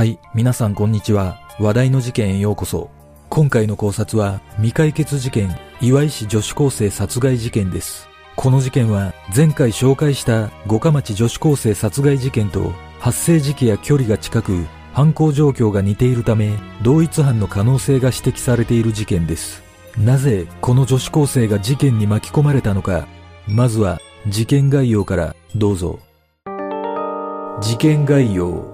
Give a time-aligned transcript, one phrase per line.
[0.00, 1.42] はい、皆さんこんにちは。
[1.58, 2.88] 話題の事件へようこそ。
[3.28, 8.08] 今回の考察は未解決事件、岩井市女子高生殺害事件です。
[8.34, 19.62] この事件は前回紹介した五日町女子高生殺害事件と発生時期や距離が近く犯行状況が似ているため同一犯の可能性が指摘されている事件です。
[19.98, 23.06] なぜこの女子高生が事件に巻き込まれたのか。
[23.46, 26.00] まずは事件概要からどうぞ。
[27.60, 28.69] 事件概要。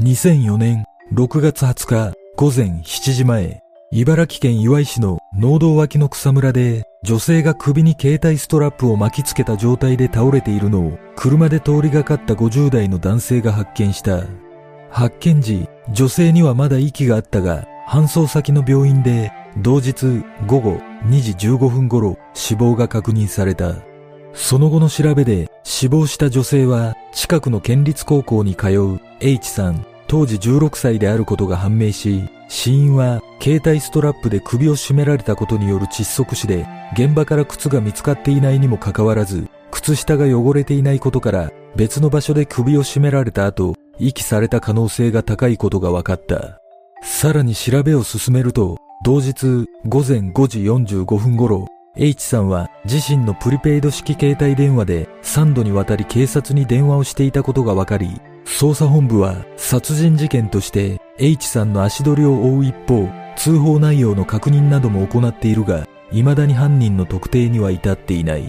[0.00, 14.22] 2004年6月20日午前7時前、茨城県岩井市の農道脇の草むらで女性が首に携帯ストラップを巻きつけた状態で倒れているのを車で通りがかった50代の男性が発見した。
[14.88, 23.87] 発見時、女性にはまだ息があったが、搬送先の病院で同日午後2時15分頃死亡が確認された。
[24.40, 46.60] その後の調べで死亡した女性は近くの県立高校に通う H さん当時16歳であることが判明し死因は携帯ストラップで首を絞められたことによる窒息死で現場から靴が見つかっていないにもかかわらず靴下が汚れていないことから別の場所で首を絞められた後遺棄された可能性が高いことが分かった。
[47.02, 51.66] さらに調べを進めると同日午前5時45分頃
[52.00, 68.44] H さんは自身のプリペイド式携帯電話で3度にわたり警察に電話をしていたことが分かり、捜査本部は殺人事件として H さんの足取りを追う一方、通報内容の確認なども行っているが、未だに犯人の特定には至っていない。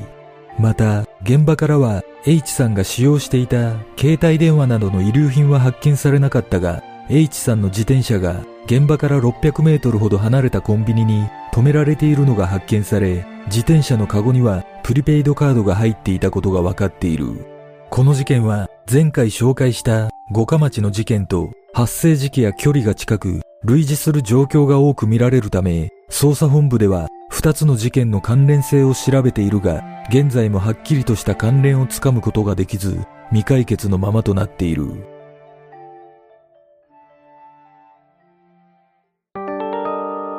[0.59, 17.47] また、現場からは H さんが使用していた携帯電話などの遺留品は発見されなかったが、H さんの自転車が現場から600メートルほど離れたコンビニに止められているのが発見され、自転車のカゴにはプリペイドカードが入っていたことが分かっている。
[17.89, 32.99] この事件は前回紹介した五日町の事件と発生時期や距離が近く類似する状況が多く見られるため、捜査本部では二つの事件の関連性を調べているが、現在もはっきりとした関連をつかむことができず、
[33.29, 34.85] 未解決のままとなっている。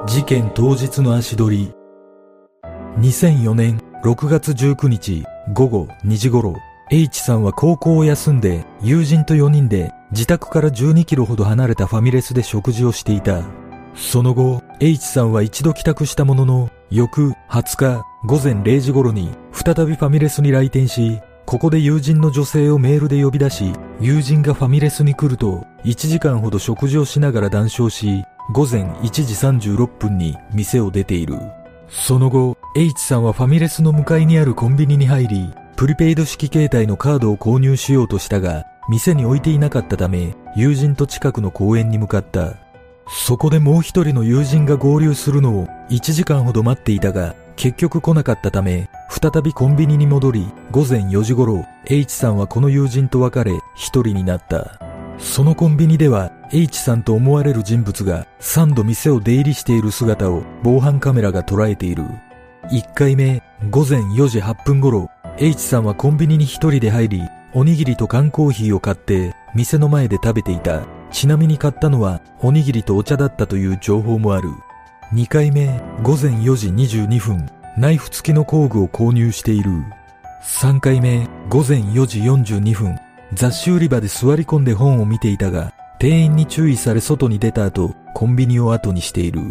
[0.06, 1.79] 事件当日の足取り。
[3.00, 5.24] 2004年6月19日
[5.54, 6.54] 午後2時頃、
[6.90, 13.42] H さんは高校を休んで友人と4人で自宅から12キロほど離れたファミレスで食事をしていた。
[13.94, 31.38] その後、H さんは一度帰宅したものの、翌20日午前0時頃に再びファミレスに来店し、ここで友人の女性をメールで呼び出し、友人がファミレスに来ると、1時間ほど食事をしながら談笑し、午前1時36分に店を出ている。
[31.90, 42.54] その後、H さんはファミレスの向かいにあるコンビニに入り、プリペイド式携帯のカードを購入しようとしたが、店に置いていなかったため、友人と近くの公園に向かった。
[43.08, 54.80] そこでもう一人の友人が合流するのを1時間ほど待っていたが、結局来なかったため、再びコンビニに戻り、午前4時頃、H さんはこの友人と別れ、一人になった。
[55.18, 62.04] そのコンビニでは H さんと思われる人物が3度店を出入りしている姿を防犯カメラが捉えている。
[62.72, 65.08] 1回目、午前4時8分頃、
[65.38, 67.22] H さんはコンビニに一人で入り、
[67.54, 70.82] おにぎりと缶コーヒーを買って店の前で食べていた。
[71.12, 74.50] ちなみに買ったのはおにぎりとお茶だったという情報もある。
[75.12, 79.70] 2回目、午前4時22分、ナイフ付きの工具を購入している。
[80.42, 82.98] 3回目、午前4時42分、
[83.34, 89.42] 雑誌売り場で座り込んで本を見ていたが、店員に注意され外に出た後、コンビニを後にしている。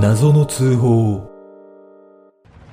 [0.00, 1.28] 謎の通報。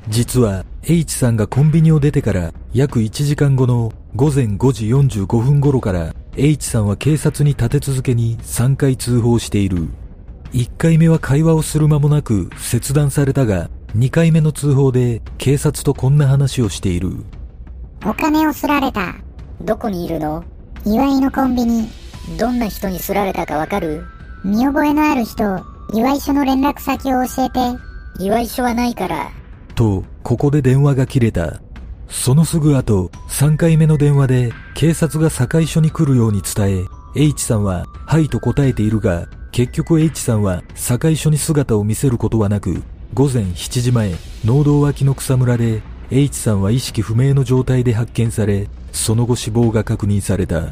[0.07, 9.88] 実は H さんがコンビニを出てから約1時間後の午前5時45分頃から H さんは警察に立て続けに3回通報している。
[10.53, 17.25] 1回目は会話をする間もなく切断されたが、2回目の通報で警察とこんな話をしている。
[18.07, 19.15] お金をすられた。
[19.59, 20.45] どこにいるの？
[20.86, 21.89] 岩井のコンビニ。
[22.39, 24.06] どんな人にすられたかわかる？
[24.45, 25.59] 見覚えのある人、
[25.94, 27.59] 岩井署の連絡先を教えて。
[28.24, 29.30] 岩井署はないから。
[29.75, 31.59] と、ここで電話が切れた。
[32.07, 42.83] そのすぐ後、3回目の電話で警察が堺署に来るように伝え、H さんは、はいと答えているが、結局 H さんは堺署に姿を見せることはなく、
[43.13, 44.13] 午前7時前、
[44.45, 50.71] 農道脇の草むらで H さんは意識不明の状態で発見され、その後死亡が確認された。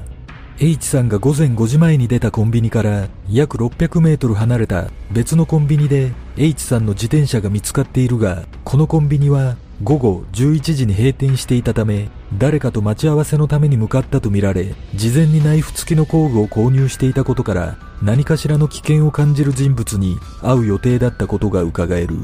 [0.59, 12.07] H さんが午前5時前に出たコンビニから約600メートル離れた別のコンビニで H さんの自転車が見つかっているが、このコンビニは午後11時に閉店していたため、
[12.37, 22.19] 誰かと待ち合わせのために向かったとみられ、事前にナイフ付きの工具を購入していたことから、何かしらの危険を感じる人物に会う予定だったことが伺える。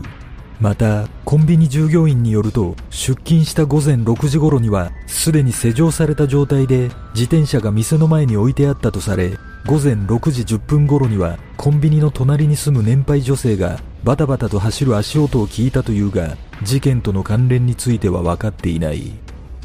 [0.61, 9.31] また、コンビニ従業員によると、出勤した午前6時頃には、すでに施錠された状態で、自転車が店の前に置いてあったとされ、
[9.65, 19.13] 午前6時10分頃には、コンビニの隣に住む年配女性が、バタバタと走る足音を聞いたというが、事件との関連については分かっていない。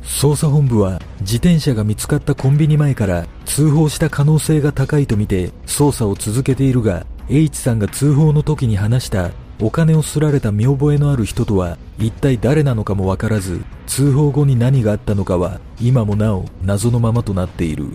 [0.02, 17.86] 捜査本部は自転車が見つかったコンビニ前から通報した可能性が高いとみて捜査を続けているが H さんが通報の時に話したお金をすられた見覚えのある人とは一体誰なのかもわからず通報後に何があったのかは今もなお謎のままとなっている。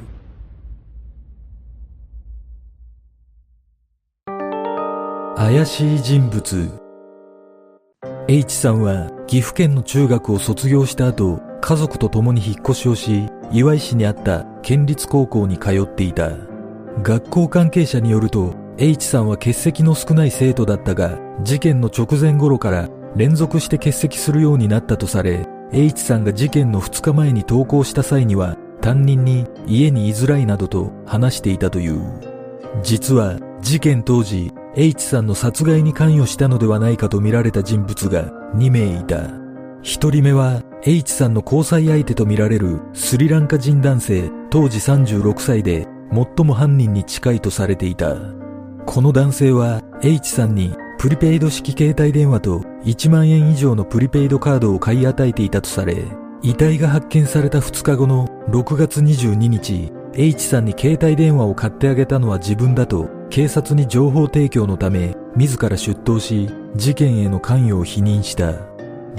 [5.36, 6.70] 怪しい人物。
[8.28, 16.32] H さんは岐阜県の中学を卒業した後家族と共に引っ越しをし岩井市にあった県立高校に通っていた。
[17.04, 18.54] 学校関係者によると
[18.84, 32.02] H さんは欠席の少ない生徒だったが事件の直前頃から連続して欠席するようになったとされ H さんが事件の2日前に登校した際には担任に家に居づらいなどと話していたという。
[32.82, 39.18] 実は事件当時 H さんの殺害に関与したのではないかとみられた人物が2名いた。
[39.18, 48.41] 1人目は H さんの交際相手とみられるスリランカ人男性当時36歳で最も犯人に近いとされていた。
[48.86, 56.04] この男性は H さんにプリペイド式携帯電話と1万円以上のプリペイドカードを買い与えていたとされ、
[56.42, 68.54] 遺体が発見された2日後の6月22日、H さんに携帯電話を買ってあげたのは自分だと警察に情報提供のため自ら出頭し事件への関与を否認した。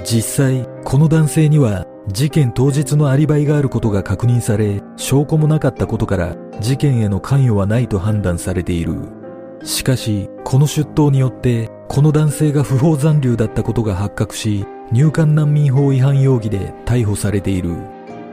[0.03, 9.22] 実際、この男性には事件当日のアリバイがあることが確認され証拠もなかったことから事件への関与はないと判断されている。
[9.63, 17.75] しかし、この出頭によって、この男性が不法残留だったことが発覚し、入管難民法違反容疑で逮捕されている。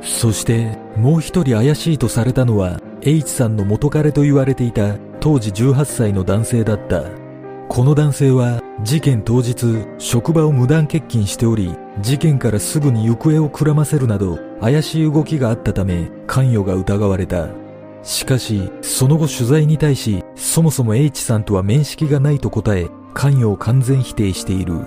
[0.02, 7.04] そして、もう一人怪しいとされたのは、H さんの元彼と言われていた当時18歳の男性だった。
[7.68, 17.46] この男性は事件当日職場を無断欠勤しており事件からすぐに行方をくらませるなど怪しい動きがあったため関与が疑われた
[18.02, 24.80] しかし、その後取材に対し、そもそも H さんとは面識がないと答え、関与を完全否定している。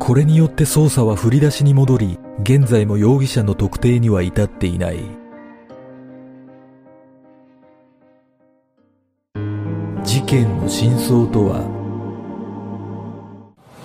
[0.00, 4.98] これによって捜査は振り出しに戻り、現在も容疑者の特定には至っていない。
[10.02, 11.64] 事件の真相とは？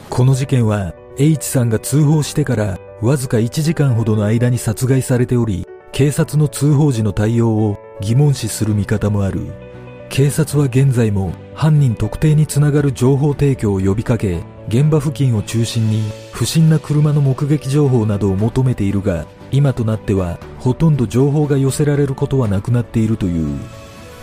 [0.10, 9.67] この事件は H さんが通報してからわずか1時間ほどの間に殺害されており警察の通報時の対応を疑問視する見方もある
[10.10, 23.60] 警察は現在も犯人特定につながる情報提供を呼びかけ現場付近を中心に不審な車の目撃情報などを求めているが今となってはほとんど情報が寄せられることはなくなっているという。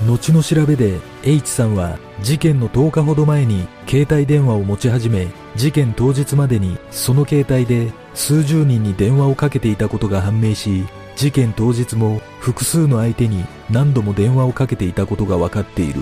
[0.06, 10.84] 後の調べで H さんは事件の10日ほど前に携帯電話を持ち始め事件当日までにその携帯で数十人に電話をかけていたことが判明し
[11.16, 16.00] 事件当日も複数の相手に何度も電話をかけていたことが分かっている。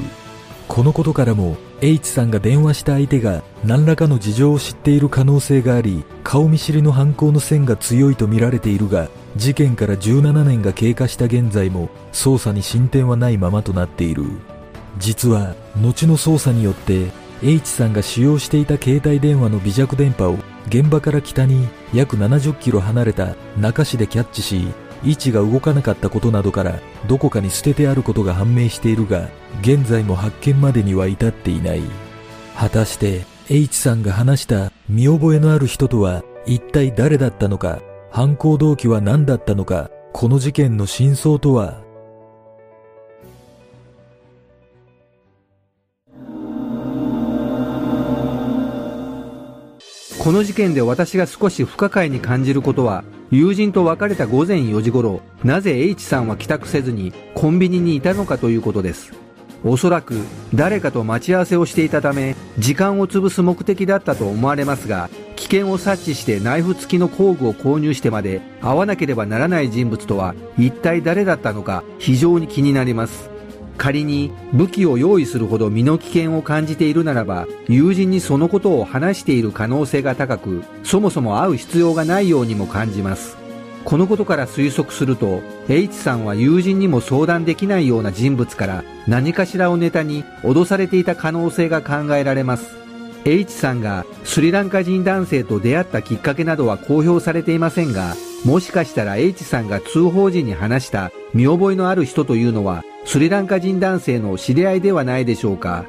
[0.69, 14.25] このことからも H さんが電話した相手が何らかの事情を知っている可能性があり顔見知りの犯行の線が強いとみられているが事件から17年が経過した現在も捜査に進展はないままとなっている。
[14.99, 17.11] 実は後の捜査によって
[17.43, 20.39] H さんが使用していた携帯電話の微弱電波を
[20.69, 24.69] 現場から北に約70キロ離れた中市でキャッチし
[25.05, 29.29] 位置が動かなかったことなどからどこかに捨ててあることが判明しているが
[29.61, 31.83] 現在も発見までには至っていない。
[32.57, 37.81] 果たして H さんが話した見覚えのある人とは一体誰だったのか
[38.11, 41.83] 犯行動機は何だったのかこの事件の真相とは？
[50.19, 59.15] この事件で私が少し不可解に感じることは友人と別れた午前4時頃なぜ H さんは帰宅せずにコンビニにいたのかということです。
[59.65, 60.21] おそらく
[60.55, 73.32] 誰かと待ち合わせをしていたため時間を潰す目的だったと思われますが危険を察知してナイフ付きの工具を購入してまで会わなければならない人物とは一体誰だったのか非常に気になります。
[73.83, 83.37] 仮に武器を用意するほど身の危険を感じているならば友人にそのことを話している可能性が高くそもそも会う必要がないようにも感じます。
[83.85, 92.77] このことから推測すると H さんは友人にも相談できないような人物から何かしらをネタに脅されていた可能性が考えられます。
[93.25, 105.85] H さんがスリランカ人男性と出会ったきっかけなどは公表されていませんがもしかしたら H さんが通報時に話した見覚えのある人というのはスリランカ人男性の知り合いではないでしょうか。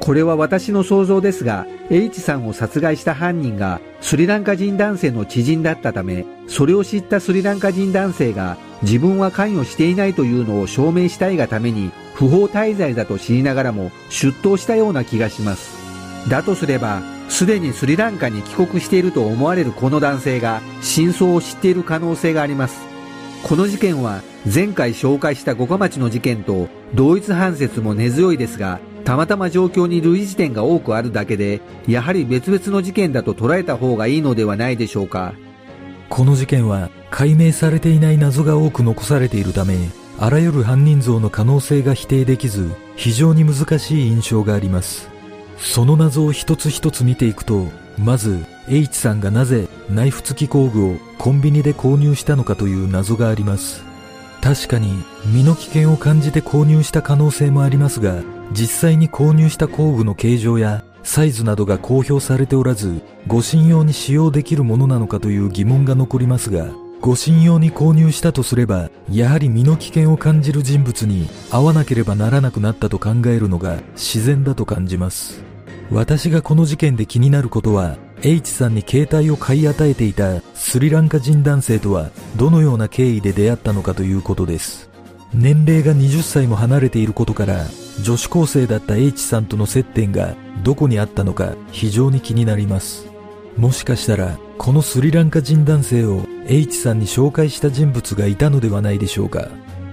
[0.00, 15.76] これは私の想像ですが H さんを殺害した犯人がスリランカ人男性の知人だったためそれを知ったスリランカ人男性が自分は関与していないというのを証明したいがために不法滞在だと知りながらも出頭したような気がします。
[16.30, 22.87] だとすればすでにスリランカに帰国していると思われるこの男性が真相を知っている可能性があります。
[23.42, 35.32] この事件は前回紹介した五日町の事件と同一犯説も根強いですがたまたま状況に類似点が多くあるだけでやはり別々の事件だと捉えた方がいいのではないでしょうか。
[36.10, 39.76] この事件は解明されていない謎が多く残されているため
[40.18, 45.08] あらゆる犯人像の可能性が否定できず非常に難しい印象があります。
[45.58, 47.68] その謎を一つ一つ見ていくと
[47.98, 53.88] まず H さんがなぜナイフ付き工具をコンビニで購入したのかという謎があります。
[54.40, 58.22] 確かに身の危険を感じて購入した可能性もありますが
[58.52, 66.68] 実際に購入した工具の形状やサイズなどが公表されておらず護身用に使用できるものなのかという疑問が残りますが
[67.00, 75.42] 護身用に購入したとすればやはり身の危険を感じる人物に会わなければならなくなったと考えるのが自然だと感じます。
[75.90, 84.88] 私がこの事件で気になることは H さんに携帯を買い与えていたスリランカ人男性とはどのような経緯で出会ったのかということです。
[85.32, 87.66] 年齢が20歳も離れていることから
[88.02, 90.34] 女子高生だった H さんとの接点が
[90.64, 93.06] どこにあったのか非常に気になります。
[93.56, 99.48] もしかしたらこのスリランカ人男性を H さんに紹介した人物がいたのではないでしょうか。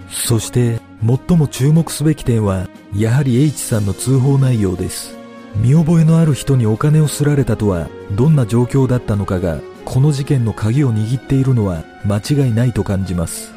[0.10, 5.15] そして最も注目すべき点はやはり H さんの通報内容です。
[5.56, 13.54] 見覚えのある人にお金をすられたとはどんな状況だったのかがこの事件の鍵を握っているのは間違いないと感じます。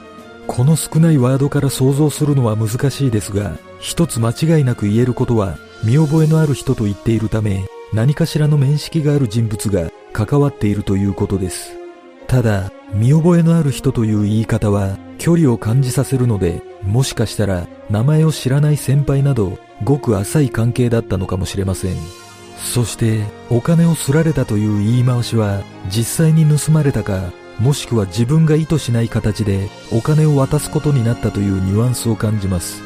[0.47, 11.78] この少ないワードから想像するのは難しいですが一つ間違いなく言えることは見覚えのある人と言っているため何かしらの面識がある人物が関わっているということです。
[12.29, 21.97] ただ見覚えのある人という言い方は距離を感じさせるのでもしかしたら名前を知らない先輩などごく浅い関係だったのかもしれません。
[22.59, 32.83] そしてお金をすられたという言い回しは実際に盗まれたかもしくは自分が意図しない形でお金を渡すことになったというニュアンスを感じます。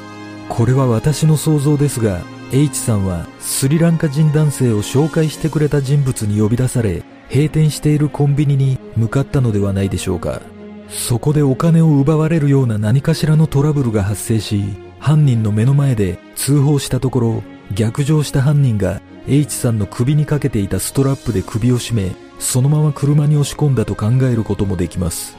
[0.49, 2.21] これは私の想像ですが
[2.53, 10.43] H さんはスリランカ人男性を紹介してくれた人物に呼び出され閉店しているコンビニに向かったのではないでしょうか。
[10.89, 14.63] そこでお金を奪われるような何かしらのトラブルが発生し
[14.99, 17.43] 犯人の目の前で通報したところ
[17.75, 25.37] 逆上した犯人が H さんの首にかけていたストラップで首を絞めそのまま車に押し込んだと考えることもできます。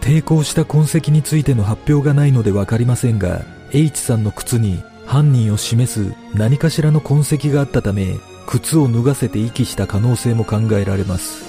[0.00, 8.16] 抵抗した痕跡についての発表がないのでわかりませんが H さんの靴に犯人を示す何かしらの痕跡があったため
[8.46, 11.44] 靴を脱がせて遺棄した可能性も考えられます。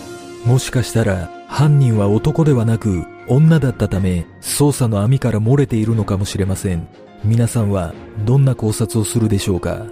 [0.46, 6.88] もしかしたら犯人は男ではなく女だったため捜査の網から漏れているのかもしれません。
[7.24, 7.94] 皆さんは
[8.26, 9.86] どんな考察をするでしょうか？